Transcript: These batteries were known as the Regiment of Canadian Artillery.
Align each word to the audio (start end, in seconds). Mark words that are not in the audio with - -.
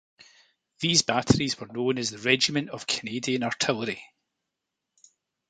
These 0.79 1.03
batteries 1.03 1.59
were 1.59 1.67
known 1.67 1.99
as 1.99 2.09
the 2.09 2.17
Regiment 2.17 2.71
of 2.71 2.87
Canadian 2.87 3.43
Artillery. 3.43 4.03